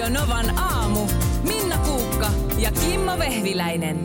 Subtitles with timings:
[0.00, 1.06] Radio Novan aamu.
[1.42, 3.96] Minna Kuukka ja Kimmo Vehviläinen.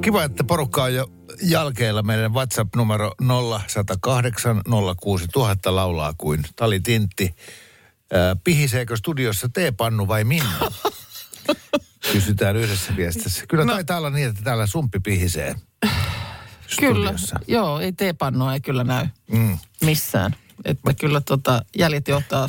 [0.00, 1.06] Kiva, että porukka on jo
[1.42, 2.02] jalkeilla.
[2.02, 4.62] Meidän WhatsApp-numero 0108
[5.00, 7.34] 06000 laulaa kuin Tali Tintti.
[8.44, 10.58] Pihiseekö studiossa teepannu vai Minna?
[12.12, 13.46] Kysytään yhdessä viestissä.
[13.46, 13.72] Kyllä no.
[13.72, 15.54] taitaa olla niin, että täällä sumppi pihisee
[16.80, 17.40] Kyllä, studiossa.
[17.48, 19.58] joo, ei teepannoa ei kyllä näy Mm.
[19.84, 20.36] missään.
[20.64, 22.48] Että kyllä tota, jäljet johtaa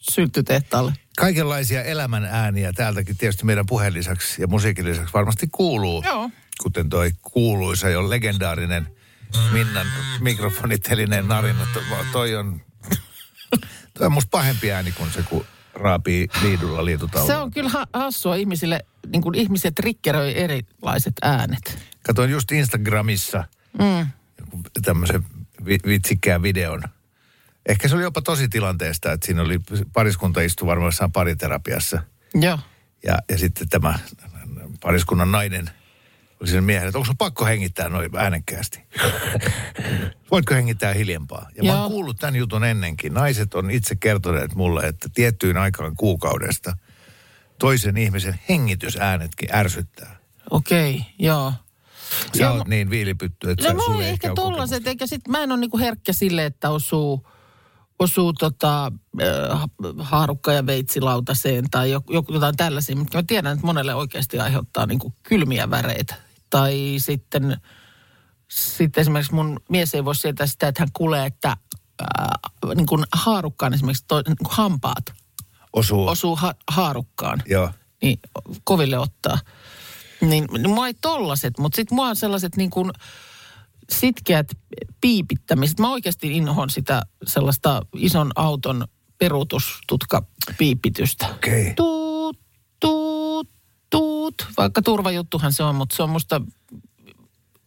[0.00, 0.92] sylttytehtaalle.
[1.20, 6.02] Kaikenlaisia elämän ääniä täältäkin tietysti meidän puheen lisäksi ja musiikin lisäksi varmasti kuuluu.
[6.06, 6.30] Joo.
[6.62, 8.86] Kuten toi kuuluisa jo legendaarinen
[9.52, 9.86] Minnan
[10.20, 11.66] mikrofonitelinen narina.
[11.74, 11.80] To-
[12.12, 12.60] Toi on,
[13.94, 17.34] toi on musta pahempi ääni kuin se, kun raapii liidulla liitutaululla.
[17.34, 21.78] Se on kyllä ha- hassua ihmisille, niin kuin ihmiset triggeröi erilaiset äänet.
[22.02, 23.44] Katoin just Instagramissa
[23.78, 24.06] Mm.
[24.84, 25.24] tämmöisen
[25.64, 26.82] vi- vitsikkään videon.
[27.66, 29.60] Ehkä se oli jopa tosi tilanteesta, että siinä oli
[29.92, 32.02] pariskunta istu varmaan pariterapiassa.
[32.34, 32.58] Joo.
[33.04, 33.98] Ja, ja sitten tämä
[34.80, 35.70] pariskunnan nainen
[36.40, 38.80] oli sen miehen, että onko pakko hengittää noin äänekkäästi?
[40.30, 41.48] Voitko hengittää hiljempaa?
[41.56, 41.80] Ja mä Joo.
[41.80, 43.14] oon kuullut tämän jutun ennenkin.
[43.14, 46.76] Naiset on itse kertoneet mulle, että tiettyyn aikaan kuukaudesta
[47.58, 50.16] toisen ihmisen hengitysäänetkin ärsyttää.
[50.50, 51.52] Okei, okay, joo.
[52.36, 55.52] Sä Joo, oot niin viilipytty, että No mä ehkä ole tollaset, eikä sit mä en
[55.52, 57.28] ole niinku herkkä sille, että osuu,
[58.00, 59.60] osuu tota, äh,
[59.98, 62.96] haarukka ja veitsi lautaseen tai joku, jotain tällaisia.
[62.96, 66.14] Mutta mä tiedän, että monelle oikeasti aiheuttaa niinku kylmiä väreitä.
[66.50, 67.56] Tai sitten,
[68.50, 73.04] sitten esimerkiksi mun mies ei voi sietää sitä, että hän kuulee, että äh, niin kuin
[73.12, 75.04] haarukkaan esimerkiksi toi, niin kuin hampaat
[75.72, 76.08] Osuu.
[76.08, 77.70] osuu ha- haarukkaan Joo.
[78.02, 78.18] niin
[78.64, 79.38] koville ottaa.
[80.20, 82.90] Niin, niin mua ei tollaset, mutta sitten mua on sellaiset niin kuin
[83.92, 84.48] sitkeät
[85.00, 85.80] piipittämiset.
[85.80, 88.84] Mä oikeasti inhoon sitä sellaista ison auton
[89.18, 90.22] peruutustutka
[90.58, 91.28] piipitystä.
[91.28, 91.74] Okei.
[91.74, 92.38] Tuut,
[92.80, 93.48] tuut,
[93.90, 94.46] tuut.
[94.56, 96.40] Vaikka turvajuttuhan se on, mutta se on musta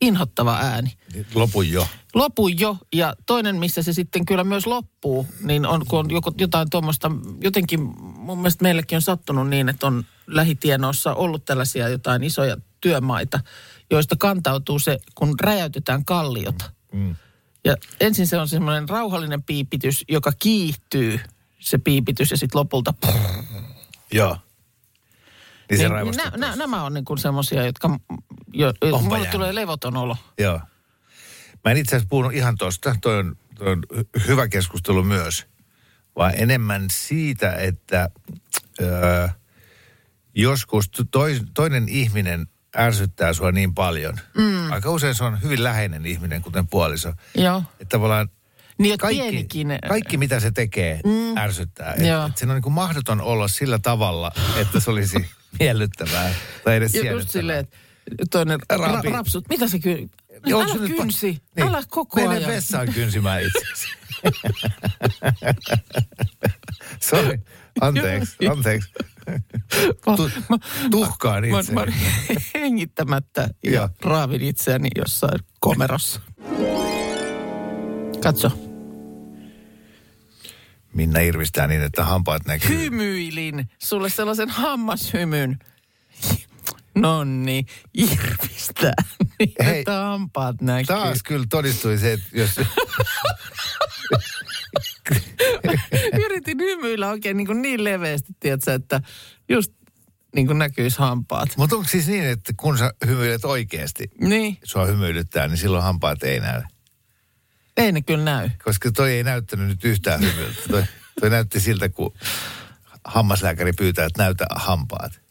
[0.02, 0.94] inhottava ääni.
[1.36, 1.88] Lopun jo.
[2.14, 6.32] Lopu jo, ja toinen, missä se sitten kyllä myös loppuu, niin on, kun on joko,
[6.38, 7.12] jotain tuommoista,
[7.42, 13.40] jotenkin mun mielestä meillekin on sattunut niin, että on lähitienoissa ollut tällaisia jotain isoja työmaita,
[13.94, 16.72] joista kantautuu se, kun räjäytetään kalliota.
[16.92, 17.16] Mm.
[17.66, 21.20] Ja ensin se on semmoinen rauhallinen piipitys, joka kiihtyy,
[21.60, 22.94] se piipitys, ja sitten lopulta...
[24.12, 24.38] Joo.
[25.70, 28.00] Niin se Niin, nä, nä, nämä on niin kuin semmoisia, jotka...
[28.54, 29.32] Jo, mulle jäänyt.
[29.32, 30.18] tulee levoton olo.
[30.40, 30.60] Joo.
[31.66, 35.46] Mä en itse asiassa puhunut ihan tosta, toi on, toi on hy- hyvä keskustelu myös,
[36.16, 38.10] vaan enemmän siitä, että
[38.82, 39.28] öö,
[40.36, 44.14] joskus to- toi, toinen ihminen ärsyttää sua niin paljon.
[44.38, 44.72] Mm.
[44.72, 47.14] Aika usein se on hyvin läheinen ihminen, kuten puoliso.
[47.36, 47.64] Joo.
[47.80, 48.30] Että tavallaan
[48.78, 49.68] Niin, että kaikki, pienikin...
[49.88, 51.38] kaikki mitä se tekee, mm.
[51.38, 51.94] ärsyttää.
[51.94, 52.28] Et, Joo.
[52.28, 55.30] et sen on niin kuin mahdoton olla sillä tavalla, että se olisi
[55.60, 57.78] miellyttävää tai edes Ja just silleen, että
[58.32, 59.50] toinen ra- rapsut.
[59.50, 60.10] Mitä se ky...
[60.46, 61.42] Joo, Älä pa- kynsi.
[61.56, 61.68] Niin.
[61.68, 62.50] Älä koko Mene ajan.
[62.52, 63.60] vessaan kynsimään itse.
[67.10, 67.40] Sori,
[67.82, 68.90] anteeksi, anteeksi.
[70.16, 70.32] Tu-
[70.92, 71.92] tuhkaan Mä, mä, mä
[72.54, 76.22] hengittämättä ja raavin itseäni jossain komerossa.
[78.24, 78.52] Katso.
[80.94, 82.78] Minna irvistää niin, että hampaat näkyy.
[82.78, 85.60] Hymyilin sulle sellaisen hammashymyn.
[86.96, 88.94] Nonni, irvistää,
[89.40, 90.86] niin Hei, että hampaat näkyy.
[90.86, 92.50] Taas kyllä todistui se, että jos...
[96.48, 99.02] Yritin hymyillä oikein niin, kuin niin leveästi, tiedätkö, että
[99.50, 99.74] just
[100.36, 101.50] niin kuin näkyisi hampaat.
[101.58, 106.24] Mutta onko siis niin, että kun sä hymyilet oikeasti, Niin, sua hymyilyttää, niin silloin hampaat
[106.24, 106.62] ei näy?
[107.78, 108.50] ei ne kyllä näy.
[108.64, 110.62] Koska toi ei näyttänyt nyt yhtään hymyiltä.
[110.70, 110.84] Toi,
[111.20, 112.14] toi näytti siltä, kun
[113.06, 115.22] hammaslääkäri pyytää, että näytä hampaat.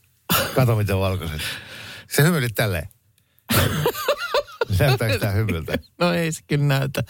[0.55, 1.41] Kato, miten valkoiset.
[2.09, 2.89] Se hymyilit tälleen.
[4.78, 5.78] Näyttääkö tämä hymyltä?
[5.99, 7.03] No ei se kyllä näytä.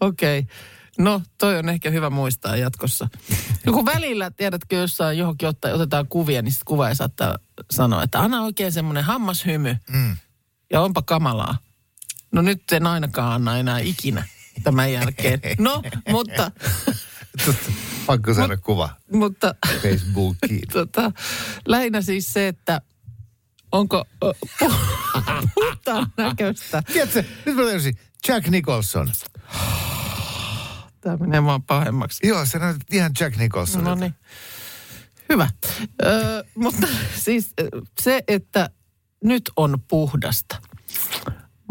[0.00, 0.38] Okei.
[0.38, 0.56] Okay.
[0.98, 3.08] No, toi on ehkä hyvä muistaa jatkossa.
[3.66, 7.38] Joku välillä, tiedätkö, jossain johonkin otta, otetaan kuvia, niin sitten kuva ei saattaa
[7.70, 9.76] sanoa, että anna oikein semmoinen hammashymy.
[9.92, 10.16] Mm.
[10.72, 11.58] Ja onpa kamalaa.
[12.32, 14.24] No nyt en ainakaan anna enää ikinä
[14.62, 15.40] tämän jälkeen.
[15.58, 16.50] No, mutta,
[18.06, 20.68] Pakko saada kuva mutta Facebookiin.
[20.72, 21.12] tota,
[21.66, 22.80] lähinnä siis se, että
[23.72, 24.32] onko ö,
[25.54, 26.82] puhtaan näköistä.
[26.92, 27.98] Tiedätkö, nyt mä löysin
[28.28, 29.12] Jack Nicholson.
[31.02, 32.26] Tämä menee vaan pahemmaksi.
[32.26, 33.84] Joo, sä näytät ihan Jack Nicholson.
[33.84, 34.14] No niin.
[35.28, 35.48] Hyvä.
[36.04, 37.54] Ö, mutta siis
[38.00, 38.70] se, että
[39.24, 40.56] nyt on puhdasta.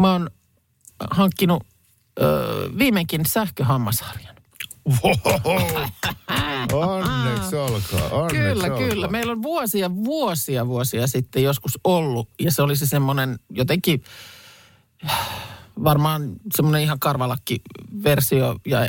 [0.01, 0.29] Mä oon
[1.11, 1.63] hankkinut
[2.21, 4.35] ö, viimeinkin sähköhammasharjan.
[6.73, 8.89] Onneksi olkoon, onneksi Kyllä, olkoon.
[8.89, 9.07] kyllä.
[9.07, 12.29] Meillä on vuosia, vuosia, vuosia sitten joskus ollut.
[12.39, 14.03] Ja se oli se semmoinen jotenkin
[15.83, 18.87] varmaan semmoinen ihan karvalakki-versio ja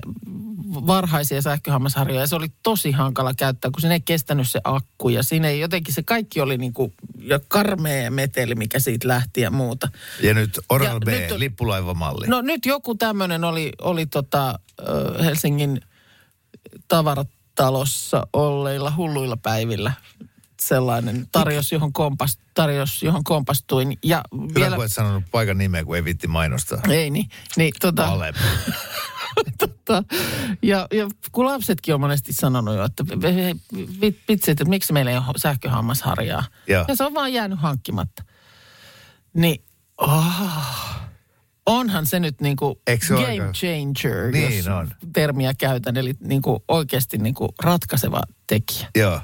[0.75, 2.21] varhaisia sähköhammasharjoja.
[2.21, 5.09] Ja se oli tosi hankala käyttää, kun siinä ei kestänyt se akku.
[5.09, 9.41] Ja siinä ei jotenkin se kaikki oli niin kuin, ja karmea meteli, mikä siitä lähti
[9.41, 9.89] ja muuta.
[10.23, 12.27] Ja nyt Oral Ja B, nyt lippulaivamalli.
[12.27, 14.59] No nyt joku tämmöinen oli, oli tota,
[15.25, 15.81] Helsingin
[16.89, 19.93] tavaratalossa olleilla hulluilla päivillä
[20.69, 23.99] sellainen tarjous, johon, kompas, tarjous, johon kompastuin.
[24.05, 26.81] Ja Hyvä, vielä, kun et sanonut paikan nimeä, kun ei vitti mainostaa.
[26.91, 28.13] ei niin, niin tota,
[29.59, 30.05] tota,
[30.63, 33.05] ja, ja kun lapsetkin on monesti sanonut jo, että
[34.29, 36.45] vitsi, että miksi meillä ei ole sähköhammasharjaa.
[36.69, 36.85] Joo.
[36.89, 38.25] Ja se on vaan jäänyt hankkimatta.
[39.35, 39.65] Niin,
[39.99, 40.25] oh,
[41.67, 44.91] onhan se nyt niinku se game aika- changer, Niin jos on.
[45.13, 45.97] termiä käytän.
[45.97, 48.89] Eli niinku oikeasti niinku ratkaiseva tekijä.
[48.97, 49.21] Joo.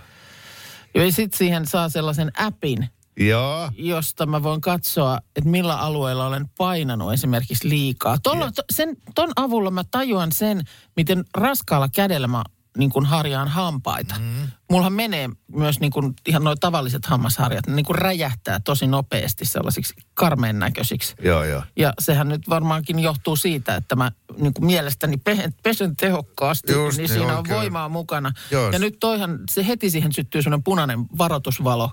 [0.94, 2.88] Ja sitten siihen saa sellaisen appin,
[3.20, 3.70] Joo.
[3.76, 8.18] josta mä voin katsoa, että millä alueella olen painanut esimerkiksi liikaa.
[8.22, 10.62] Tuolla, to, sen, ton avulla mä tajuan sen,
[10.96, 12.44] miten raskaalla kädellä mä
[12.78, 14.14] niin kuin harjaan hampaita.
[14.18, 14.48] Mm.
[14.70, 19.44] Mullahan menee myös niin kuin ihan noin tavalliset hammasharjat, ne niin kuin räjähtää tosi nopeasti
[19.44, 21.14] sellaisiksi karmeen näköisiksi.
[21.22, 21.62] Joo, joo.
[21.76, 26.96] Ja sehän nyt varmaankin johtuu siitä, että mä niin kuin mielestäni pe- pesen tehokkaasti, Just
[26.98, 27.56] niin niin, siinä on oikein.
[27.56, 28.32] voimaa mukana.
[28.50, 28.70] Joo.
[28.70, 31.90] Ja nyt toihan, se heti siihen syttyy sellainen punainen varoitusvalo,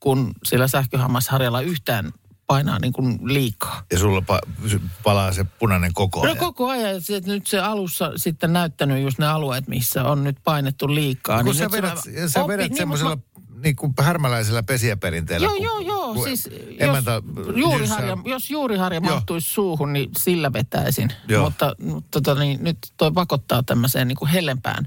[0.00, 2.12] kun sillä sähköhammasharjalla yhtään
[2.52, 3.82] painaa niin kuin liikaa.
[3.92, 6.36] Ja sulla pa- palaa se punainen koko No ajan.
[6.36, 10.36] koko ajan, se, että nyt se alussa sitten näyttänyt just ne alueet, missä on nyt
[10.44, 11.36] painettu liikaa.
[11.36, 13.24] kun niin sä vedät, mä- sä oppi- vedät niin, semmoisella mut
[13.62, 15.44] niin kuin härmäläisellä pesijäperinteellä.
[15.46, 16.14] Joo, kun- joo, joo.
[16.14, 17.22] kun Siis emäntä jos,
[17.56, 19.14] juuriharja, jyssää- jos juuriharja Joo.
[19.14, 21.08] mahtuisi suuhun, niin sillä vetäisin.
[21.28, 21.44] Joo.
[21.44, 24.84] Mutta mutta tota, niin, nyt toi pakottaa tämmöiseen niin kuin hellempään.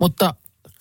[0.00, 0.34] Mutta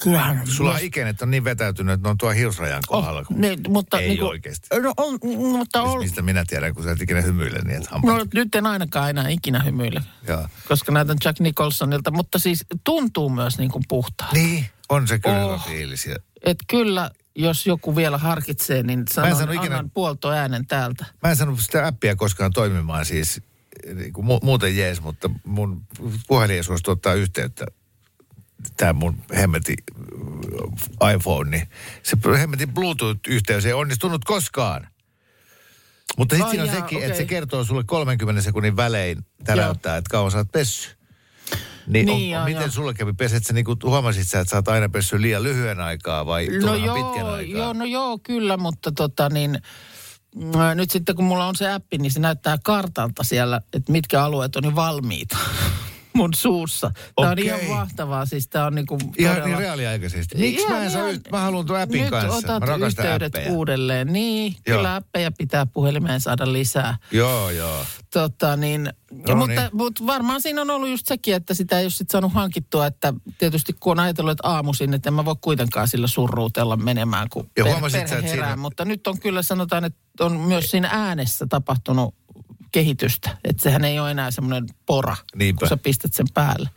[0.03, 0.41] kyllähän...
[0.47, 3.19] Sulla on ikenet on niin vetäytynyt, että ne on tuo hiusrajan kohdalla.
[3.19, 4.67] Oh, kun- niin, mutta Ei niin kuin, oikeasti.
[4.81, 7.89] No, on, mutta Siis on, mistä minä tiedän, kun sä et ikinä hymyile niin, että
[7.91, 8.17] hampaat.
[8.17, 10.47] no, nyt en ainakaan enää ikinä hymyile, Joo.
[10.67, 12.11] koska näytän Jack Nicholsonilta.
[12.11, 14.35] Mutta siis tuntuu myös niin kuin puhtaalta.
[14.35, 15.67] Niin, on se kyllä Oh.
[15.67, 16.09] fiilis.
[16.45, 21.05] Et kyllä, jos joku vielä harkitsee, niin sanon, sano ikinä- annan puoltoäänen täältä.
[21.23, 23.41] Mä en saanut sitä appia koskaan toimimaan siis
[23.95, 25.81] niin kuin mu- muuten jees, mutta mun
[26.27, 27.65] puhelin ei suostu ottaa yhteyttä.
[28.77, 29.73] Tämä mun hemmeti
[31.03, 31.67] äh, iPhone, niin
[32.03, 34.87] se hemmetin Bluetooth-yhteys ei onnistunut koskaan.
[36.17, 37.07] Mutta sitten Ai siinä on jaa, sekin, okei.
[37.09, 40.89] että se kertoo sulle 30 sekunnin välein täläyttää, että kauan sä oot pessy.
[41.87, 42.71] Niin, Niin, on, joo, on, miten joo.
[42.71, 45.79] sulle kävi pesi, että sä niinku huomasit sä, että sä oot aina pessy liian lyhyen
[45.79, 47.57] aikaa vai No joo, pitkän aikaa?
[47.57, 49.59] joo, no joo, kyllä, mutta tota niin,
[50.35, 54.23] mm, nyt sitten kun mulla on se appi, niin se näyttää kartalta siellä, että mitkä
[54.23, 55.37] alueet on jo valmiita
[56.13, 56.91] mun suussa.
[57.15, 57.45] Tämä on Okei.
[57.45, 60.37] ihan mahtavaa, siis tämä on niinku Ihan todella- niin reaaliaikaisesti.
[60.37, 61.31] Miksi mä en saa Ihan- yht...
[61.31, 62.37] Mä haluan tuon appin Nyt kanssa.
[62.37, 63.51] otat mä yhteydet appeja.
[63.51, 64.13] uudelleen.
[64.13, 64.77] Niin, Joo.
[64.77, 66.97] kyllä appeja pitää puhelimeen saada lisää.
[67.11, 67.85] Joo, joo.
[68.13, 68.85] Tota niin,
[69.27, 69.69] ja No mutta, niin.
[69.73, 73.13] mutta varmaan siinä on ollut just sekin, että sitä ei ole sit saanut hankittua, että
[73.37, 77.49] tietysti kun on ajatellut, että aamuisin, että en mä voi kuitenkaan sillä surruutella menemään, kun
[77.57, 78.29] Ja per- perhe herää.
[78.29, 82.15] siinä- Mutta nyt on kyllä sanotaan, että on myös siinä äänessä tapahtunut
[82.73, 83.37] kehitystä.
[83.43, 85.59] Että sehän ei ole enää semmoinen pora, Niinpä.
[85.59, 86.69] kun sä pistät sen päälle.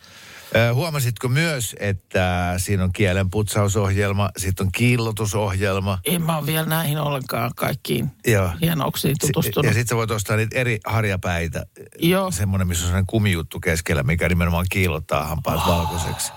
[0.57, 5.99] Ö, Huomasitko myös, että siinä on kielenputsausohjelma, sitten on kiillotusohjelma.
[6.05, 8.51] En mä ole vielä näihin ollenkaan kaikkiin Joo.
[8.61, 9.67] hienouksiin tutustunut.
[9.67, 11.67] Ja sitten sä voit ostaa niitä eri harjapäitä.
[11.99, 12.31] Joo.
[12.31, 15.67] Semmoinen, missä on sellainen kumijuttu keskellä, mikä nimenomaan kiillottaa hampaat Oh.
[15.67, 16.33] valkoiseksi.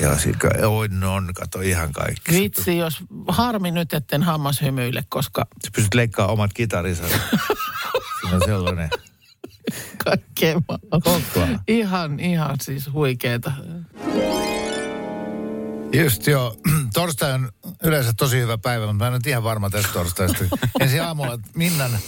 [0.00, 2.32] Ja sitten, oi non, kato ihan kaikki.
[2.32, 2.98] Vitsi, jos
[3.28, 7.02] harmi nyt, etten hammas hymyile, koska Sä pystyt leikkaamaan omat kitarinsa.
[8.32, 8.90] On sellainen.
[10.04, 10.60] kaikkea
[11.36, 11.60] ajan.
[11.68, 13.52] Ihan, ihan siis huikeeta.
[15.92, 16.56] Just joo.
[16.94, 20.44] Torstai on yleensä tosi hyvä päivä, mutta mä en ole ihan varma tästä torstaista.
[20.80, 21.98] Ensi aamulla Minnan,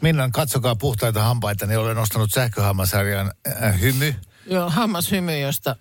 [0.00, 4.14] Minnan katsokaa puhtaita hampaita, niin olen ostanut sähköhammasarjan äh, hymy.
[4.46, 5.76] Joo, hammashymy, josta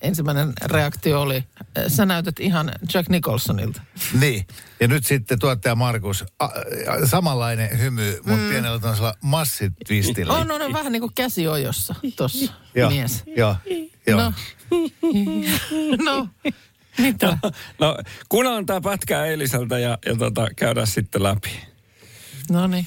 [0.00, 3.82] ensimmäinen reaktio oli, äh, sä näytät ihan Jack Nicholsonilta.
[4.20, 4.46] Niin.
[4.80, 8.48] Ja nyt sitten tuottaja Markus, a, a, samanlainen hymy, mutta mm.
[8.48, 10.32] pienellä tämmöisellä massitvistillä.
[10.32, 13.22] On, on, on vähän niin kuin käsi ojossa tossa, Joo, mies.
[13.36, 13.56] Joo,
[14.06, 14.20] joo.
[14.20, 14.32] No.
[16.06, 16.28] no,
[16.98, 17.38] mitä?
[17.78, 17.98] No,
[18.28, 21.60] kuunnellaan tämä pätkä eiliseltä ja, ja tota, käydään sitten läpi.
[22.50, 22.86] No niin,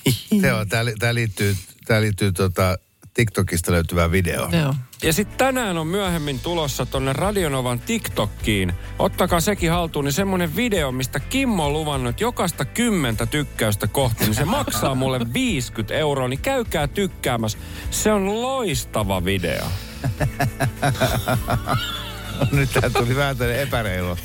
[0.99, 2.77] tää liittyy, tää liittyy tota
[3.17, 4.53] TikTokista löytyvään videoon.
[4.53, 4.73] joo.
[5.03, 8.73] Ja sitten tänään on myöhemmin tulossa tonne Radionovan TikTokkiin.
[8.99, 14.23] Ottakaa sekin haltuun, niin semmonen video, mistä Kimmo on luvannut, että jokaista kymmentä tykkäystä kohti,
[14.23, 17.57] niin se maksaa mulle 50 euroa, niin käykää tykkäämässä.
[17.91, 19.65] Se on loistava video.
[22.51, 24.17] Nyt tää tuli vähän tämmöinen epäreilu,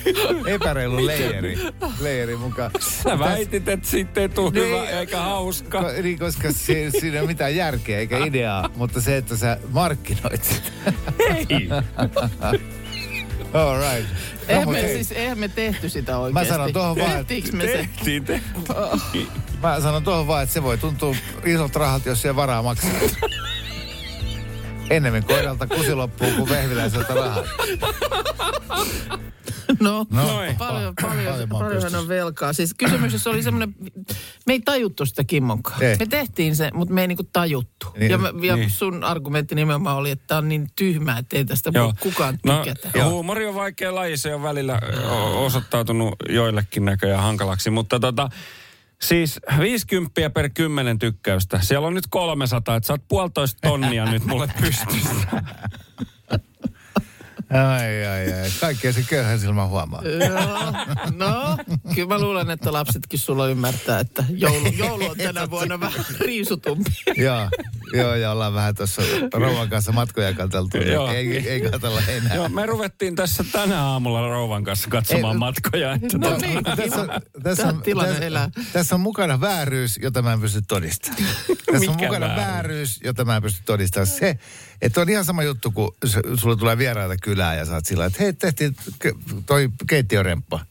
[0.47, 1.59] epäreilu leijeri,
[2.01, 2.71] leijeri mukaan.
[2.81, 4.67] Sä väitit, että siitä ei tule Niin.
[4.67, 5.83] hyvä eikä hauska.
[5.83, 9.59] Ko, niin, koska si, siinä ei ole mitään järkeä eikä ideaa, mutta se, että sä
[9.71, 10.93] markkinoit sitä.
[11.29, 11.69] Ei.
[13.55, 14.11] All right.
[14.13, 16.49] No, Eihän me, hei, siis, eihän me tehty sitä oikeasti.
[16.49, 17.73] sanon tohon vaan, että Tehtiinkö me se?
[17.73, 18.41] Tehtiin, te.
[19.63, 21.15] Mä sanon tuohon vaan, että se voi tuntua
[21.45, 22.91] isolta rahalta, jos siellä varaa maksaa.
[24.91, 27.43] Ennemmin koiralta kusi loppuu kuin vehviläiseltä rahaa.
[29.81, 31.99] No, No, paljon, paljon, paljon paljon, pystyssä.
[31.99, 32.53] on velkaa.
[32.53, 33.75] Siis kysymys oli semmoinen,
[34.47, 35.83] me ei tajuttu sitä Kimmonkaan.
[35.83, 35.97] Ei.
[35.99, 37.87] Me tehtiin se, mutta me ei niinku tajuttu.
[37.99, 38.11] Niin.
[38.11, 38.71] ja, mä, ja Niin.
[38.71, 42.59] sun argumentti nimenomaan oli, että tämä on niin tyhmää, että ei tästä voi kukaan no,
[42.65, 42.91] tykätä.
[42.99, 44.81] ja huumori on vaikea laji, se on välillä
[45.37, 48.29] osoittautunut joillekin näköjään hankalaksi, mutta tota,
[49.03, 51.61] siis 50 per 10 tykkäystä.
[51.61, 55.27] Siellä on nyt 300, että sä oot puolitoista tonnia nyt mulle pystyssä.
[57.53, 58.51] Ai, ai, ai.
[58.61, 60.03] Kaikkea se köyhän silmä huomaa.
[60.03, 60.73] Joo.
[61.17, 61.57] No,
[61.95, 66.91] kyllä mä luulen, että lapsetkin sulla ymmärtää, että joulu, joulu on tänä vuonna vähän riisutumpi.
[67.17, 67.49] joo,
[67.93, 69.03] joo, ja ollaan vähän tuossa
[69.35, 70.79] rouvan kanssa matkoja katseltu.
[70.79, 71.11] niin Joo.
[71.13, 72.35] ei, ei katsella enää.
[72.35, 75.93] Joo, me ruvettiin tässä tänä aamulla rouvan kanssa katsomaan Ei, matkoja.
[75.93, 77.09] Että No tota- niin, tässä, on,
[77.43, 78.51] tässä, on, tilanne tässä, elää.
[78.73, 81.23] tässä on mukana vääryys, jota mä en pysty todistamaan.
[81.73, 82.47] Tässä on mukana vääryys?
[82.47, 84.07] vääryys, jota mä en pysty todistamaan.
[84.07, 84.39] Se,
[84.83, 85.95] että on ihan sama juttu, kun
[86.41, 88.77] sulle tulee vieraita kylään ja sä oot sillä, että hei, tehtiin
[89.47, 90.67] toi keittiöremppa.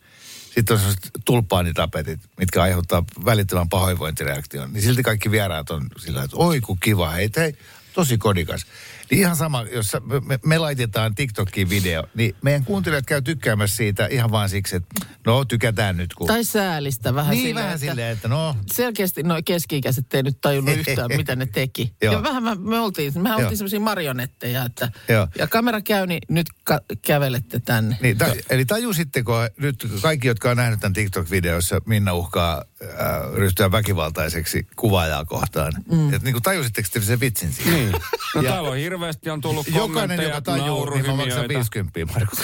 [0.56, 4.74] Sitten on sellaiset tulpaanitapetit, mitkä aiheuttaa välittömän pahoinvointireaktion.
[4.74, 7.56] Niin silti kaikki vieraat on sillä, että oi kun kiva, hei, hei
[7.94, 8.66] tosi kodikas.
[9.12, 13.78] Niin ihan sama, jos me, me, me laitetaan TikTokiin video, niin meidän kuuntelijat käy tykkäämässä
[13.78, 16.14] siitä ihan vaan siksi, että no tykätään nyt.
[16.14, 16.28] Kun...
[16.28, 20.42] Tai säälistä vähän niin silleen, vähän että silleen, että no, Selkeästi noi keski-ikäiset ei nyt
[20.42, 21.94] tajunnut yhtään, mitä ne teki.
[22.02, 22.14] Joo.
[22.14, 23.46] ja vähän me, me oltiin, mehän Joo.
[23.46, 25.28] oltiin semmoisia marionetteja, että Joo.
[25.38, 27.98] ja kamera käy, niin nyt ka- kävelette tänne.
[28.02, 32.90] Niin, ta, eli tajusitteko nyt kaikki, jotka on nähnyt tämän TikTok-videossa, Minna uhkaa äh,
[33.34, 35.74] ryhtyä väkivaltaiseksi kuvaajaa kohtaan.
[35.92, 36.14] Mm.
[36.14, 37.72] Et niin kuin tajusitteko te sen vitsin siinä?
[37.72, 37.92] Niin.
[38.36, 41.54] No Ja- täällä on hirveästi on tullut Jokainen, kommentteja, joka tajuu, niin mä maksan nauruhymiöitä,
[41.54, 42.40] 50, Markus.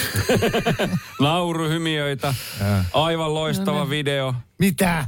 [1.19, 2.33] nauruhymiöitä,
[2.93, 4.33] aivan loistava video.
[4.59, 5.07] Mitä?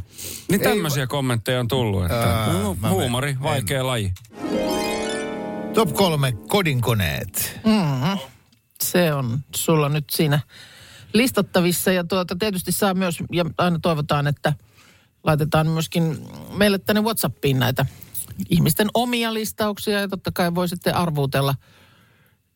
[0.50, 4.14] Niin Ei tämmöisiä kommentteja on tullut, että Ää, no, mä huumori, en- vaikea laji.
[5.74, 7.60] Top kolme kodinkoneet.
[8.82, 10.40] Se on sulla nyt siinä
[11.14, 14.54] listattavissa ja tuota, tietysti saa myös, ja aina toivotaan, että
[15.24, 17.86] laitetaan myöskin meille tänne Whatsappiin näitä
[18.50, 21.56] ihmisten omia listauksia ja totta kai voi sitten arvuutella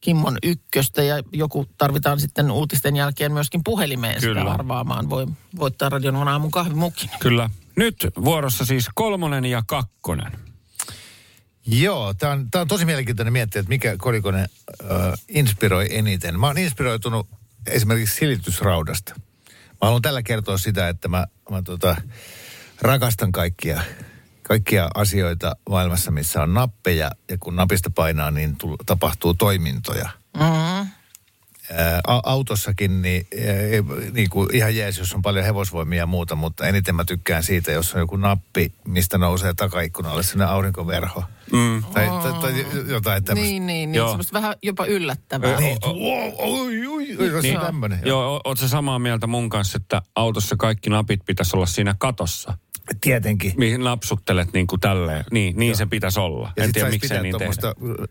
[0.02, 4.54] Kimmon ykköstä ja joku tarvitaan sitten uutisten jälkeen myöskin puhelimeen sitä Kyllä.
[4.54, 5.10] arvaamaan.
[5.10, 7.10] Voi voittaa radion aamun kahvimukin.
[7.20, 7.50] Kyllä.
[7.76, 10.32] Nyt vuorossa siis kolmonen ja kakkonen.
[11.66, 14.48] Joo, tämä on, tää on tosi mielenkiintoinen miettiä, että mikä kodikone äh,
[15.30, 16.40] inspiroi eniten.
[16.40, 17.28] Mä oon inspiroitunut
[17.68, 19.14] esimerkiksi silitysraudasta.
[19.50, 21.96] Mä haluan tällä kertoa sitä, että mä, mä tota,
[22.82, 23.82] rakastan kaikkia,
[24.44, 27.12] kaikkia asioita maailmassa, missä on nappeja.
[27.30, 30.10] Ja kun napista painaa, niin tul, tapahtuu toimintoja.
[30.38, 30.88] Mm-hmm.
[31.72, 36.68] Ää, autossakin niin, ää, niin kuin ihan jees, jos on paljon hevosvoimia ja muuta, mutta
[36.68, 41.24] eniten mä tykkään siitä, jos on joku nappi, mistä nousee takaikkunalle sinne aurinkoverho.
[41.52, 41.84] Mm.
[41.84, 43.52] Tai, tai, tai jotain tämmöistä.
[43.52, 43.98] Niin, niin, niin.
[43.98, 44.08] Joo.
[44.08, 45.60] Semmoista vähän jopa yllättävää.
[45.60, 46.93] Niin, wow, oi, oi,
[47.42, 48.00] niin, tämmöinen.
[48.06, 52.58] Joo, oot sä samaa mieltä mun kanssa, että autossa kaikki napit pitäisi olla siinä katossa?
[53.02, 53.54] Tietenkin.
[53.58, 55.26] Mihin napsuttelet niin kuin tälleen.
[55.32, 56.52] Niin, niin se pitäisi olla.
[56.58, 57.54] Ja en tiedä, miksei niin tehdä.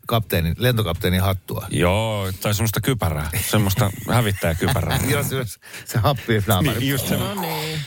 [0.06, 1.66] kapteenin, lentokapteenin hattua.
[1.70, 3.30] Joo, tai semmoista kypärää.
[3.46, 4.98] Semmoista hävittäjäkypärää.
[5.08, 6.78] Jos, jos se happi naamari.
[6.78, 7.16] Niin, just se.
[7.16, 7.80] No niin.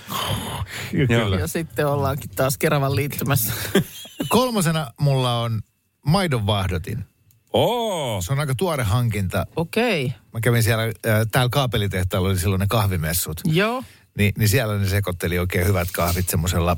[1.09, 1.37] Joo.
[1.39, 3.53] Ja sitten ollaankin taas Keravan liittymässä.
[4.27, 5.61] Kolmosena mulla on
[6.05, 7.05] maidon vahdotin.
[7.55, 9.45] Oo, Se on aika tuore hankinta.
[9.55, 10.05] Okei.
[10.05, 10.17] Okay.
[10.33, 10.91] Mä kävin siellä, äh,
[11.31, 13.41] täällä kaapelitehtaalla oli silloin ne kahvimessut.
[13.45, 13.83] Joo.
[14.17, 16.77] Niin, niin siellä ne sekoitteli oikein hyvät kahvit semmoisella...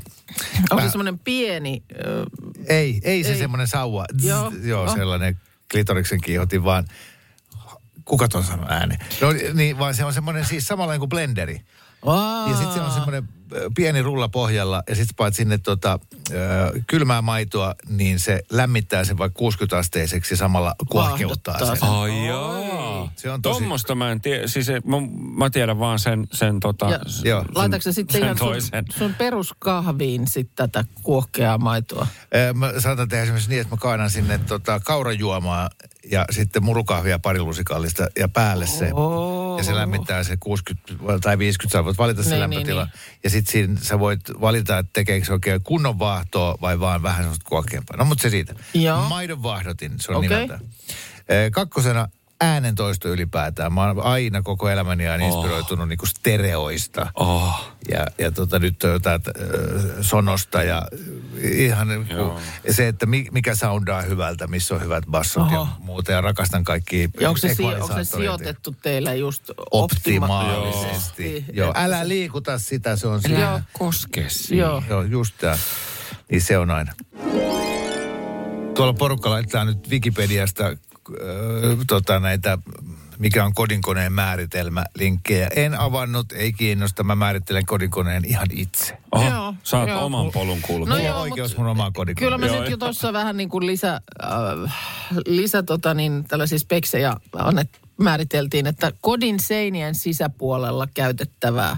[0.71, 1.83] Onko se semmoinen pieni...
[2.05, 2.25] Ö,
[2.67, 3.37] Ei, ei se Ei.
[3.37, 4.05] semmoinen sauva.
[4.23, 4.51] Joo.
[4.51, 4.95] Zzz, joo Oh.
[4.95, 5.39] sellainen
[5.71, 6.85] klitoriksen kiihotin, vaan...
[8.05, 8.95] Kuka ton sanoi ääni?
[9.21, 11.61] No niin, vaan se on semmoinen siis samanlainen kuin blenderi.
[12.05, 12.49] Aa.
[12.49, 13.29] Ja sitten on semmoinen
[13.75, 15.99] pieni rulla pohjalla ja sitten paat sinne tota,
[16.31, 16.35] ö,
[16.87, 21.89] kylmää maitoa, niin se lämmittää sen vaikka 60-asteiseksi ja samalla kuohkeuttaa Vaahdottaa sen.
[21.99, 23.11] ai jaa.
[23.15, 24.47] Se on tosi- Tommosta mä en tiedä.
[24.47, 24.97] Siis mä,
[25.37, 26.89] mä tiedän vaan sen, sen tota...
[26.89, 27.41] Ja s- Joo.
[27.41, 28.85] sen- Laitatko se sitten ihan sun, toisen.
[28.97, 32.07] sun peruskahviin sit tätä kuohkeaa maitoa?
[32.35, 35.69] Ö, Mä saatan tehdä esimerkiksi niin, että mä kaadan sinne tota, kaurajuomaa
[36.11, 38.91] ja sitten murukahvia pari lusikallista ja päälle se.
[39.57, 42.83] Ja se lämmittää se 60 tai 50, sä voit valita se Niin, lämpötila.
[42.83, 47.03] niin, Ja sitten siinä sä voit valita, että tekeekö se oikein kunnon vaahtoa vai vaan
[47.03, 47.97] vähän semmoista kuokkeampaa.
[47.97, 48.55] No mutta se siitä.
[48.73, 49.01] Joo.
[49.09, 50.29] Maidon vaahdotin, se on Okei.
[50.29, 50.59] nimeltään.
[51.31, 52.07] Ö, Kakkosena
[52.41, 53.73] äänentoisto ylipäätään.
[53.73, 57.11] Mä oon aina koko elämäni aina inspiroitunut niinku stereoista.
[57.15, 57.73] Oh.
[57.91, 59.43] Ja, ja tota, nyt jotain äh,
[60.01, 60.81] sonosta ja
[61.43, 62.31] ihan niin kuin,
[62.73, 65.55] se, että mi, mikä soundaa hyvältä, missä on hyvät bassot Oho.
[65.55, 66.11] ja muuta.
[66.11, 71.45] Ja rakastan kaikki Ja onko se, si- onko se sijoitettu teille just optimaalisesti.
[71.53, 71.73] Joo.
[71.75, 73.39] Älä liikuta sitä, se on siinä.
[73.39, 73.61] Joo.
[73.73, 74.63] Koske siihen.
[74.63, 74.83] Joo.
[74.89, 75.57] Joo, just tämä.
[76.31, 76.93] Niin se on aina.
[78.75, 80.63] Tuolla porukka laittaa nyt Wikipediasta
[81.09, 82.57] äh, tota, näitä,
[83.19, 85.47] mikä on kodinkoneen määritelmä, linkkejä.
[85.55, 87.03] En avannut, ei kiinnosta.
[87.03, 88.97] Mä määrittelen kodinkoneen ihan itse.
[89.11, 90.05] Oho, Joo, saat joo.
[90.05, 90.95] oman polun kulkea.
[90.95, 92.27] No Mulla joo, on oikeus mut mun omaan kodinkoneen.
[92.27, 94.75] Kyllä mä Joo, nyt jo tuossa vähän niin kuin lisä, äh,
[95.25, 101.77] lisä tota niin, tällaisia speksejä annet, määriteltiin, että kodin seinien sisäpuolella käytettävää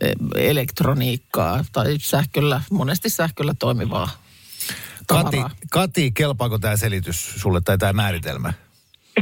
[0.00, 4.08] eh, elektroniikkaa tai sähköllä, monesti sähköllä toimivaa
[5.06, 5.36] Kati.
[5.70, 8.52] Kati, kelpaako tämä selitys sulle tai tämä määritelmä?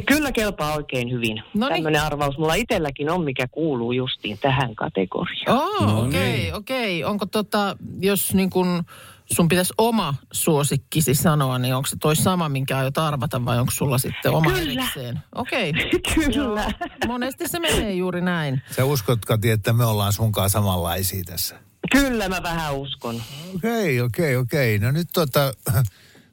[0.07, 1.43] Kyllä kelpaa oikein hyvin.
[1.55, 1.77] Noniin.
[1.77, 5.59] Tämmöinen arvaus mulla itselläkin on, mikä kuuluu justiin tähän kategoriaan.
[5.59, 6.55] Oh, No okei, niin.
[6.55, 7.05] okei.
[7.05, 8.85] Onko tota, jos niin kun
[9.33, 13.71] sun pitäisi oma suosikkisi sanoa, niin onko se toi sama, minkä aiot arvata vai onko
[13.73, 14.63] sulla sitten oma Kyllä.
[14.63, 15.21] erikseen?
[15.35, 15.73] Okei.
[16.35, 16.73] Kyllä.
[17.07, 18.63] Monesti se menee juuri näin.
[18.71, 21.57] Sä uskot, Kati, että me ollaan sunkaan samanlaisia tässä?
[21.93, 23.23] Kyllä mä vähän uskon.
[23.55, 24.79] Okei, okei, okei.
[24.79, 25.53] No nyt tota,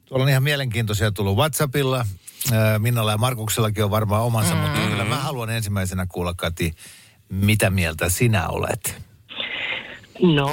[0.04, 2.06] tuolla on ihan mielenkiintoisia tullut WhatsAppilla.
[2.52, 4.60] Ää, Minnalla ja Markuksellakin on varmaan omansa, mm.
[4.60, 6.72] mutta kyllä mä haluan ensimmäisenä kuulla, Kati,
[7.28, 9.02] mitä mieltä sinä olet?
[10.22, 10.50] No,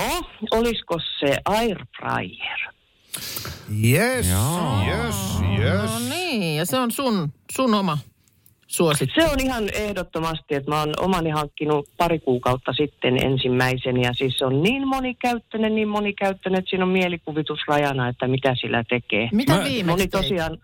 [0.51, 2.59] olisiko se air fryer?
[3.83, 4.83] Yes, Joo.
[4.87, 5.15] yes,
[5.59, 5.91] yes.
[5.91, 7.97] No niin, ja se on sun, sun oma
[8.67, 9.21] suosikki.
[9.21, 14.37] Se on ihan ehdottomasti, että mä oon omani hankkinut pari kuukautta sitten ensimmäisen ja siis
[14.37, 19.29] se on niin monikäyttöinen, niin monikäyttöinen, että siinä on mielikuvitusrajana, että mitä sillä tekee.
[19.31, 20.57] Mitä viimeksi Moni tosiaan,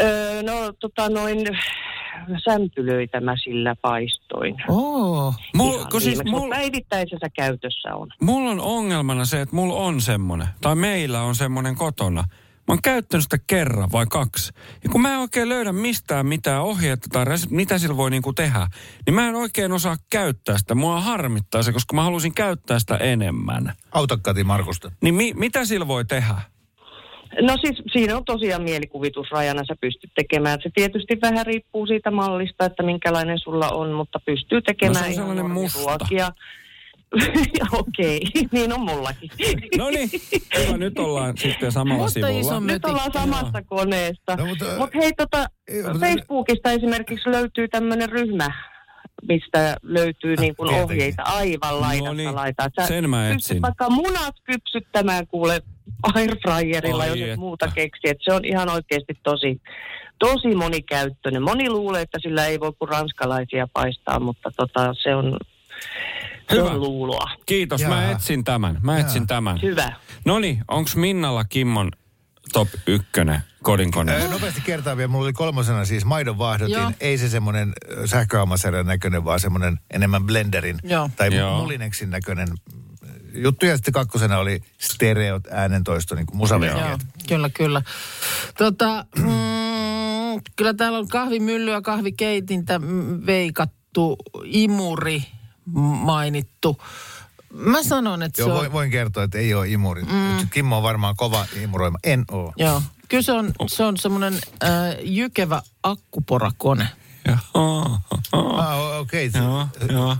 [0.00, 1.38] öö, no tota noin
[2.44, 4.56] sämpylöitä mä sillä paistoin.
[4.68, 5.34] Oo.
[5.54, 8.08] Mul, kun siis mul, mutta päivittäisessä käytössä on.
[8.22, 12.24] mulla on ongelmana se, että mulla on semmonen, tai meillä on semmonen kotona.
[12.68, 14.52] Mä oon käyttänyt sitä kerran vai kaksi.
[14.84, 18.32] Ja kun mä en oikein löydä mistään mitään ohjeetta tai res- mitä sillä voi niinku
[18.32, 18.66] tehdä,
[19.06, 20.74] niin mä en oikein osaa käyttää sitä.
[20.74, 23.72] Mua harmittaa se, koska mä halusin käyttää sitä enemmän.
[23.92, 24.92] Auta Kati Markusta.
[25.02, 26.34] Niin mi- mitä sillä voi tehdä?
[27.42, 30.58] No siis siinä on tosiaan mielikuvitusrajana, sä pystyt tekemään.
[30.62, 35.08] Se tietysti vähän riippuu siitä mallista, että minkälainen sulla on, mutta pystyy tekemään No se
[35.08, 35.78] on sellainen musta.
[35.78, 36.30] normiruokia.
[37.72, 38.20] Okei,
[38.52, 39.30] niin on mullakin.
[39.78, 40.10] No niin,
[40.58, 42.40] hyvä, nyt ollaan sitten samalla Mutta sivulla.
[42.40, 44.36] iso Nyt ollaan samasta koneesta.
[44.36, 48.50] No, No, mutta- Mut hei, tota, Ei, mutta- Facebookista esimerkiksi löytyy tämmöinen ryhmä,
[49.28, 50.96] mistä löytyy niin kuin tietenkin.
[50.96, 52.70] ohjeita aivan laidasta No niin, laitaan.
[52.80, 53.62] Sä sen mä etsin.
[53.62, 55.60] vaikka munat kypsyttämään kuule
[56.14, 58.08] airfryerilla, Ai jos et muuta keksi.
[58.08, 59.60] Et se on ihan oikeasti tosi,
[60.18, 61.42] tosi monikäyttöinen.
[61.42, 65.36] Moni luulee, että sillä ei voi kuin ranskalaisia paistaa, mutta tota, se on,
[66.52, 66.76] Hyvä.
[66.76, 67.30] luuloa.
[67.46, 68.10] Kiitos, mä Jaa.
[68.10, 68.78] etsin tämän.
[68.82, 69.62] Mä etsin tämän.
[69.62, 69.92] Hyvä.
[70.24, 71.90] No niin, onks Minnalla Kimmon
[72.52, 74.12] top ykkönen kodinkone?
[74.12, 76.74] Öö, nopeasti kertaan vielä, mulla oli kolmosena siis maidon vaahdotin.
[76.74, 76.92] Joo.
[77.00, 77.72] Ei se semmoinen
[78.04, 81.10] sähköhammasarjan näköinen, vaan semmoinen enemmän blenderin Joo.
[81.16, 81.58] tai Joo.
[81.58, 82.48] mulineksin näköinen
[83.34, 83.66] juttu.
[83.66, 87.82] Ja sitten kakkosena oli stereot äänentoisto, niin kuin Joo, kyllä, kyllä.
[88.58, 95.22] Tota, mm, kyllä täällä on kahvimyllyä, kahvikeitintä, mm, veikattu, imuri
[95.74, 96.82] mainittu.
[97.52, 98.72] Mä sanon, että Joo, se on...
[98.72, 100.02] voin, kertoa, että ei ole imuri.
[100.02, 100.48] Mm.
[100.50, 101.98] Kimmo on varmaan kova imuroima.
[102.04, 102.52] En oo.
[102.56, 102.82] Joo.
[103.08, 104.70] Kyllä se on, se on semmoinen äh,
[105.02, 106.88] jykevä akkuporakone.
[107.28, 107.98] Joo,
[108.32, 109.26] Ah, okei.
[109.28, 109.42] Okay.
[109.42, 110.16] joo, joo.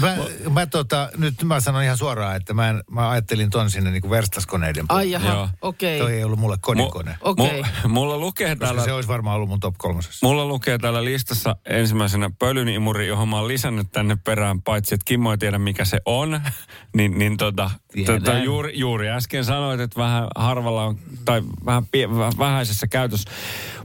[0.00, 0.16] Mä,
[0.50, 4.00] mä, tota, nyt mä sanon ihan suoraan, että mä, en, mä ajattelin ton sinne niin
[4.02, 5.16] kuin verstaskoneiden puolelle.
[5.16, 5.32] Ai Joo.
[5.32, 5.98] jaha, okei.
[5.98, 7.10] Toi ei ollut mulle kodikone.
[7.12, 7.62] Mu- Okei.
[7.62, 8.84] mu- mulla lukee Koska täällä...
[8.84, 10.26] se olisi varmaan ollut mun top kolmosessa.
[10.26, 15.30] Mulla lukee täällä listassa ensimmäisenä pölynimuri, johon mä oon lisännyt tänne perään, paitsi että Kimmo
[15.32, 16.40] ei tiedä mikä se on.
[16.96, 17.70] niin, niin tota,
[18.06, 23.30] tota juuri, juuri äsken sanoit, että vähän harvalla on, tai vähän pie, väh- vähäisessä käytössä.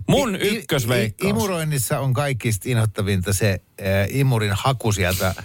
[0.08, 1.28] Mun I- i- ykkösveikkaus.
[1.28, 5.36] i- Imuroinnissa on kaikista inhottavinta se äh, imurin haku sieltä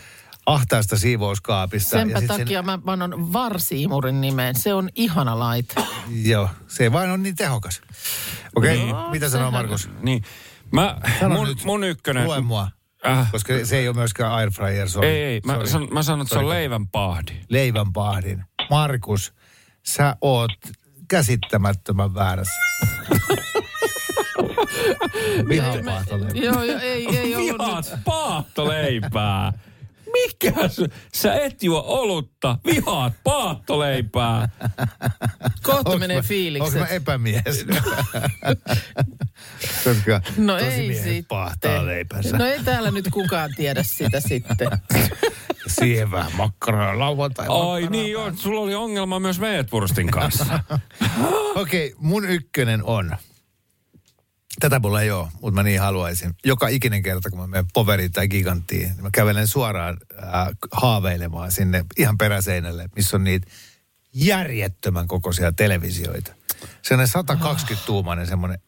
[0.49, 1.91] ahtaasta siivouskaapista.
[1.91, 4.55] Senpä sit takia mä panon varsi-imurin nimeen.
[4.55, 5.75] Se on ihana laite.
[5.75, 7.81] Sen, joo, se vain on niin tehokas.
[8.57, 9.91] Okei, okay, Joo, mitä sanoo Markus?
[10.03, 10.25] Niin.
[10.73, 11.65] Mä, Sano mun, nyt.
[11.65, 12.25] mun ykkönen...
[12.25, 12.71] Lue mua.
[13.07, 13.33] Äh.
[13.33, 15.09] Koska se ei ole myöskään air fryer, sorry.
[15.09, 15.41] Ei, ei.
[15.45, 15.69] Mä, Sorry.
[15.69, 17.33] san, mä sanon, että se on leivänpahdi.
[17.49, 18.45] Leivänpahdin.
[18.71, 19.33] Markus,
[19.87, 20.53] sä oot
[21.09, 22.59] käsittämättömän väärässä.
[25.49, 26.39] Vihaan paahtoleipä.
[26.39, 27.59] Joo, joo, ei, ei ollut nyt.
[27.59, 29.53] Vihaat paahtoleipää.
[30.13, 34.49] Mikä sä, sä et juo olutta, vihaat paattoleipää.
[35.63, 36.75] Kohta Onks menee mä- fiilikset.
[36.75, 37.45] Onko mä epämies?
[39.85, 41.87] Koska No ei sitten.
[41.87, 42.39] leipänsä.
[42.39, 44.69] No ei täällä nyt kukaan tiedä sitä sitten.
[45.81, 47.47] Siihen vähän makkaraa lauantai.
[47.49, 50.47] Ai niin joo, sulla oli ongelma myös Meetwurstin kanssa.
[51.55, 53.17] Okei, okay, mun ykkönen on.
[54.61, 56.35] Tätä mulla ei ole, mutta mä niin haluaisin.
[56.45, 61.53] Joka ikinen kerta, kun mä menen poveriin tai giganttiin, niin mä kävelen suoraan äh, haaveilemaan
[61.53, 63.47] sinne ihan peräseinälle, missä on niitä
[64.15, 66.35] järjettömän kokoisia televisioita.
[66.83, 68.59] Sellainen 120-tuumainen semmoinen.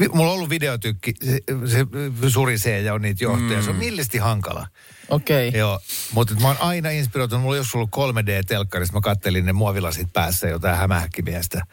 [0.00, 1.86] Vi- Mulla on ollut videotykki, se, se
[2.30, 3.58] surisee ja on niitä johtoja.
[3.58, 3.64] Mm.
[3.64, 4.66] Se on millisti hankala.
[5.08, 5.48] Okei.
[5.48, 5.60] Okay.
[5.60, 5.80] Joo,
[6.12, 7.42] mutta mä oon aina inspiroitunut.
[7.42, 8.92] Mulla on joskus ollut 3D-telkkarissa.
[8.92, 11.66] Mä kattelin ne muovilasit päässä jotain hämähäkkimiestä.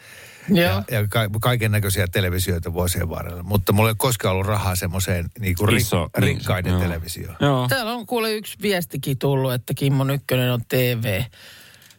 [0.50, 0.58] Joo.
[0.58, 3.44] Ja, ja ka- kaiken näköisiä televisioita vuosien varrella.
[3.44, 6.82] Mutta mulla ei ole koskaan ollut rahaa semmoiseen niin kuin Iso, rik- rikkaiden joo.
[6.82, 7.36] televisioon.
[7.40, 7.68] Joo.
[7.68, 11.22] Täällä on kuule yksi viestikin tullut, että Kimmo Ykkönen on TV.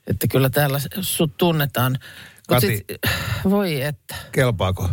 [0.07, 1.93] Että kyllä täällä sut tunnetaan.
[1.93, 2.01] Mut
[2.49, 2.67] Kati.
[2.67, 2.85] sit,
[3.45, 4.15] voi että.
[4.33, 4.89] Kelpaako?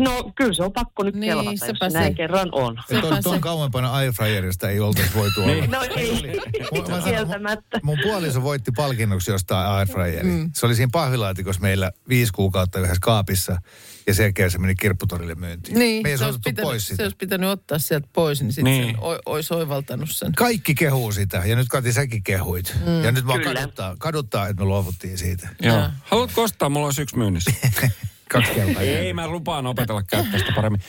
[0.00, 1.98] No kyllä se on pakko nyt Niin, kelvata, jos se.
[1.98, 2.78] näin kerran on.
[3.12, 3.40] On, tuon se.
[3.40, 5.66] kauempana airfryerista ei oltaisi voitu olla.
[5.66, 6.40] No ei,
[6.74, 7.80] Mun- kieltämättä.
[7.82, 10.28] Mun puoliso voitti palkinnoksi jostain airfryeri.
[10.28, 10.50] Mm.
[10.54, 13.60] Se oli siinä pahvilaatikossa meillä viisi kuukautta yhdessä kaapissa.
[14.06, 15.78] Ja sen jälkeen se meni kirpputorille myyntiin.
[15.78, 17.02] Niin, Me ei se olisi, pitänyt, pois se sitä.
[17.02, 18.82] olisi pitänyt ottaa sieltä pois, niin sitten Niin.
[18.86, 18.96] niin.
[18.96, 20.32] sen olisi oivaltanut sen.
[20.32, 21.42] Kaikki kehuu sitä.
[21.46, 22.74] Ja nyt Kati, säkin kehuit.
[22.86, 23.04] Mm.
[23.04, 23.54] Ja nyt Kyllä.
[23.54, 25.48] kaduttaa, kaduttaa, että me luovuttiin siitä.
[25.62, 25.76] Joo.
[25.76, 25.88] Joo.
[26.04, 26.68] Haluatko ostaa?
[26.68, 27.50] Mulla olisi yksi myynnissä.
[28.30, 28.82] Kaksi kertaa.
[28.82, 30.80] Ei, mä lupaan opetella käyttää sitä paremmin.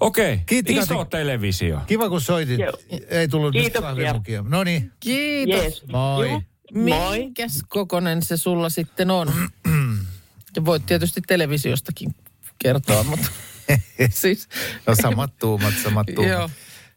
[0.00, 1.10] Okei, Kiitti, iso Kati.
[1.10, 1.80] televisio.
[1.86, 2.58] Kiva, kun soitit.
[2.60, 2.72] Joo.
[3.08, 3.88] Ei tullut nyt Kiitoksia.
[3.90, 4.44] kahvimukia.
[4.48, 5.60] No niin, Kiitos.
[5.62, 5.86] Jees.
[5.86, 6.28] moi.
[6.28, 6.42] Joo.
[6.74, 7.18] Moi.
[7.18, 9.32] Minkäs kokonen se sulla sitten on?
[10.56, 12.14] ja voit tietysti televisiostakin
[12.58, 13.26] kertoa, mutta
[14.10, 14.48] siis...
[14.86, 16.30] No samat tuumat, samat tuumat.
[16.32, 16.50] Joo.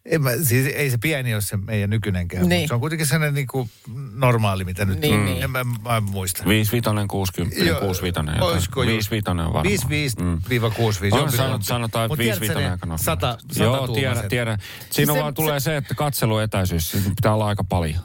[0.05, 2.61] En mä, siis ei se pieni ole se meidän nykyinenkään, Niin.
[2.61, 3.69] mutta se on kuitenkin sellainen niin kuin
[4.13, 5.25] normaali, mitä nyt Niin, on.
[5.25, 5.43] niin.
[5.43, 6.43] En mä, mä en muista.
[6.45, 8.41] 55, 60, Joo, 65.
[8.41, 9.65] olisiko jo- 55 on varmaan.
[9.65, 11.13] 55-65.
[11.15, 11.65] On, jompi sanot, kumpi.
[11.65, 13.05] sanotaan, että Mut 5 tiedätkö ne aika nopeasti.
[13.05, 14.57] Sata, sata Joo, tiedän, tiedän.
[14.89, 17.99] Siinä Se- vaan tulee se, että katseluetäisyys, pitää olla aika paljon.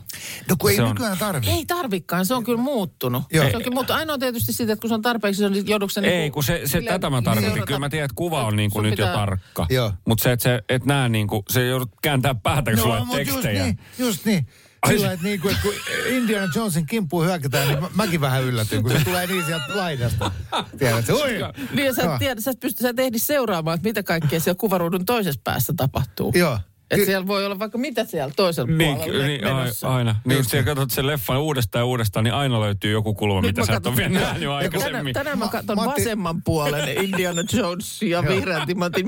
[0.49, 1.51] No kun ei Se on- nykyään tarvitse.
[1.51, 3.23] Ei tarvikaan, se on kyllä muuttunut.
[3.33, 3.51] Joo.
[3.51, 3.99] Se on kyllä muuttunut.
[4.01, 6.83] Ainoa tietysti siitä, että kun se on tarpeeksi, se on joudutko Ei, kun se, se
[6.83, 7.67] tätä mä tarkoitin.
[7.67, 9.67] Kyllä mä tiedän, että kuva on niin kuin nyt jo tarkka.
[10.05, 13.07] Mutta se, että se, et näe niin kuin, se joudut kääntää päätä, kun sulla on
[13.07, 13.65] mut just tekstejä.
[13.65, 14.47] niin, just niin.
[14.89, 15.75] Sillä että, niin kuin, että kun
[16.07, 20.31] Indiana Jonesin kimppuun hyökätään, niin mä, mäkin vähän yllätyn, kun se tulee niin sieltä laidasta.
[20.79, 21.15] Tiedätkö?
[21.15, 21.39] Oi!
[21.75, 22.13] Niin, ja sä, Joo.
[22.13, 25.41] et tiedä, sä, et pysty, sä et ehdi seuraamaan, että mitä kaikkea siellä kuvaruudun toisessa
[25.45, 26.33] päässä tapahtuu.
[26.35, 26.59] Joo.
[26.91, 29.89] Että siellä voi olla vaikka mitä siellä toisella Niin, puolella niin menossa.
[29.95, 30.17] aina.
[30.25, 33.57] Niin jos siellä katsot sen leffan uudestaan ja uudestaan, niin aina löytyy joku kulma, Nyt
[33.57, 35.15] mitä sä et ole vielä nähnyt Tänään, aikaisemmin.
[35.15, 39.07] tänään mä katson Matti- vasemman puolen Indiana Jones ja vihreän timantin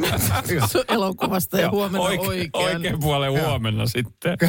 [0.89, 2.51] elokuvasta ja huomenna Oike, oikean.
[2.77, 4.39] Oikein puolen huomenna sitten.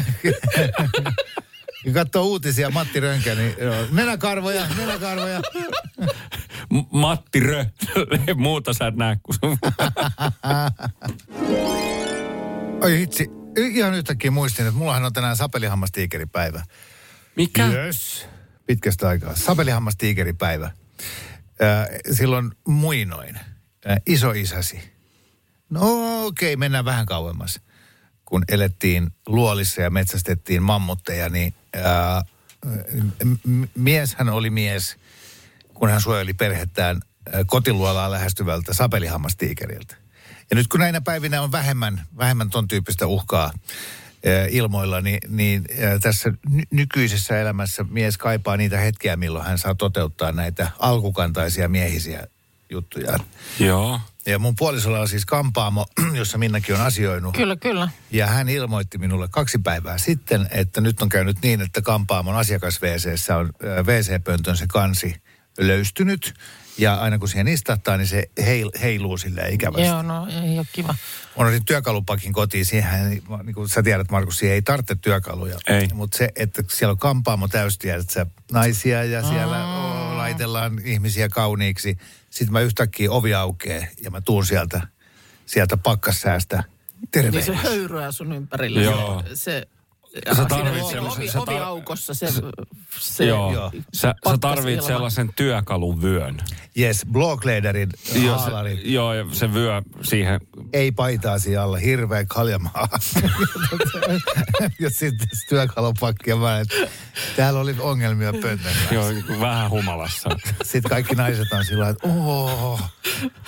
[1.84, 5.41] Kun katsoo uutisia Matti Rönkä, niin joo, nenäkarvoja, nenäkarvoja.
[6.70, 7.65] M- Matti Rö.
[8.36, 9.38] Muuta sä et näe kuin
[12.82, 16.63] Oi hitsi, ihan yhtäkkiä muistin, että mullahan on tänään sapelihammastiikeripäivä.
[17.36, 17.67] Mikä?
[17.67, 18.26] Yes.
[18.65, 19.36] Pitkästä aikaa.
[19.36, 20.72] Sapelihammastiikeripäivä.
[22.12, 23.36] Silloin muinoin.
[23.36, 24.91] Äh, isoisäsi.
[25.70, 25.82] No
[26.26, 27.62] okei, okay, mennään vähän kauemmas.
[28.26, 31.54] Kun elettiin luolissa ja metsästettiin mammutteja, niin
[33.24, 34.98] m- m- mieshän oli mies,
[35.74, 39.96] kun hän suojeli perhettään äh, kotiluolaa lähestyvältä sapelihammastiikeriltä.
[40.52, 45.66] Ja nyt kun näinä päivinä on vähemmän, vähemmän ton tyyppistä uhkaa äh, ilmoilla, niin, niin
[45.72, 51.68] äh, tässä ny- nykyisessä elämässä mies kaipaa niitä hetkiä, milloin hän saa toteuttaa näitä alkukantaisia
[51.68, 52.28] miehisiä
[52.70, 53.18] juttuja.
[53.60, 54.00] Joo.
[54.26, 55.86] Ja mun puolisolla on siis kampaamo,
[56.20, 57.36] jossa Minnakin on asioinut.
[57.36, 57.90] Kyllä, kyllä.
[58.12, 62.82] Ja hän ilmoitti minulle kaksi päivää sitten, että nyt on käynyt niin, että kampaamon asiakas
[62.82, 65.16] WCssä on äh, WC-pöntön se kansi
[65.58, 66.34] löystynyt.
[66.78, 69.88] Ja aina kun siihen istahtaa, niin se heil, heiluu silleen ikävästi.
[69.88, 70.96] Joo, no ei ole kiva.
[71.38, 72.66] Mä otin työkalupakin kotiin.
[72.66, 73.10] Siihen,
[73.44, 75.58] niin kuin sä tiedät, Markus, siihen ei tarvitse työkaluja.
[75.68, 75.88] Ei.
[75.94, 81.30] Mutta se, että siellä on kampaamo täys, tiedät sä, naisia ja siellä oh, laitellaan ihmisiä
[81.30, 81.98] kauniiksi.
[82.30, 84.82] Sitten mä yhtäkkiä ovi aukeaa ja mä tuun sieltä,
[85.46, 86.64] sieltä pakkassäästä.
[87.12, 87.32] Terve.
[87.32, 88.82] Niin se höyryää sun ympärillä.
[88.82, 89.24] Joo.
[89.34, 89.68] Se,
[90.36, 92.28] Sä tarvit ovi, semmoisen- ovi, sä tar- oviaukossa se,
[93.00, 93.54] se Joo.
[93.54, 93.71] Joo.
[93.93, 96.38] Sä, sä tarvit sellaisen työkaluvyön.
[96.80, 98.76] Yes, Blocklederin Joo, haalari.
[98.76, 100.41] se, joo, ja se vyö siihen.
[100.74, 102.88] Ei paitaa siellä alla, hirveä kaljamaa.
[104.80, 106.76] ja sitten se työkalupakki ja että
[107.36, 108.74] täällä oli ongelmia pöntön.
[108.91, 109.06] Joo,
[109.39, 110.30] vähän humalassa.
[110.63, 112.80] Sitten kaikki naiset on sillä että ooo,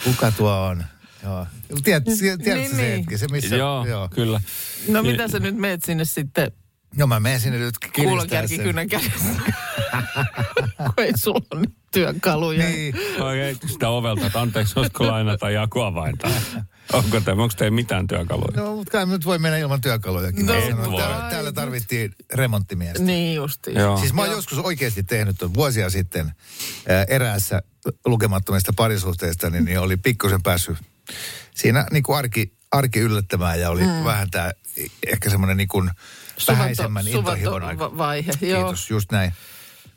[0.04, 0.84] kuka tuo on?
[1.24, 1.48] Joo.
[1.84, 2.98] Tiedät, tiedätkö Niin, se niin.
[2.98, 4.10] hetki, se missä, joo, joo.
[4.16, 4.42] kyllä.
[4.88, 6.52] No mitä sä nyt meet sinne sitten
[6.98, 8.66] No mä menen sinne nyt kiristää kuulokärki sen.
[8.66, 9.30] kynän kädessä.
[10.78, 12.66] Kun ei sulla ole nyt työkaluja.
[12.70, 12.96] Niin.
[13.20, 16.30] Okei, sitä ovelta, että anteeksi, olisiko lainata jakuavainta?
[16.94, 18.62] Onko tämä, onko teillä mitään työkaluja?
[18.64, 20.46] No, mutta kai nyt voi mennä ilman työkalujakin.
[20.46, 21.02] No, sanon, voi.
[21.02, 23.04] täällä, täällä tarvittiin remonttimiestä.
[23.04, 23.78] Niin justiin.
[23.80, 23.98] Joo.
[23.98, 26.32] Siis mä oon joskus oikeasti tehnyt vuosia sitten
[26.90, 27.62] ää, eräässä
[28.06, 30.78] lukemattomista parisuhteista, niin, niin oli pikkusen päässyt
[31.56, 34.04] siinä niin kuin arki, arki yllättämään ja oli mm.
[34.04, 34.52] vähän tämä
[35.08, 35.92] ehkä semmoinen niin kuin
[36.48, 37.80] vähäisemmän intohimon aika.
[37.92, 38.32] va- vaihe.
[38.42, 38.64] Joo.
[38.64, 39.34] Kiitos, just näin.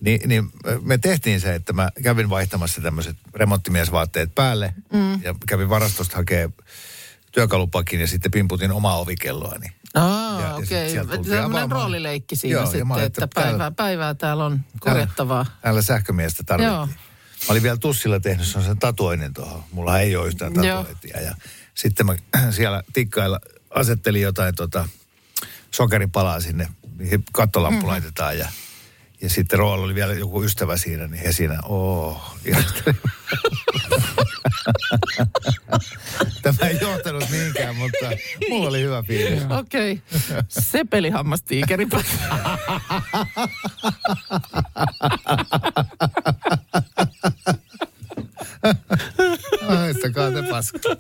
[0.01, 0.51] Ni, niin
[0.83, 5.23] me tehtiin se, että mä kävin vaihtamassa tämmöiset remonttimiesvaatteet päälle mm.
[5.23, 6.51] ja kävin varastosta hakee
[7.33, 9.67] työkalupakin ja sitten pimputin omaa ovikelloani.
[9.95, 10.91] Aa, sit okei.
[10.91, 11.71] Sellainen avaamaan.
[11.71, 15.47] roolileikki siinä Joo, sitten, että, että täällä- päivää, päivää täällä on korjattavaa.
[15.63, 16.75] Täällä sähkömiestä tarvittiin.
[16.75, 16.89] Joo.
[17.41, 19.65] Mä olin vielä tussilla tehnyt sen tatuoinnin tuohon.
[19.73, 21.21] Mulla ei ole yhtään tatuointia.
[21.21, 21.35] Ja
[21.75, 22.17] sitten mä
[22.51, 24.89] siellä tikkailla asettelin jotain tota,
[25.71, 27.89] sokeripalaa sinne, mihin kattolamppu mm.
[27.89, 28.39] laitetaan.
[28.39, 28.49] Ja,
[29.21, 31.61] ja sitten Roalla oli vielä joku ystävä siinä, niin he siinä,
[32.45, 32.97] ihatteli.
[36.43, 38.07] Tämä ei johtanut mihinkään, mutta
[38.49, 39.43] mulla oli hyvä fiilis.
[39.51, 40.03] Okei.
[40.49, 41.87] Sepelihammastiikeri.
[50.15, 50.97] Haistakaa te.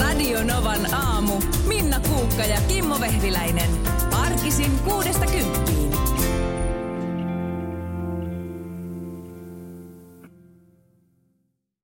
[0.00, 1.40] Radio Novan aamu.
[1.66, 3.70] Minna Kuukka ja Kimmo Vehviläinen.
[4.12, 5.69] Arkisin kuudesta kymppiin.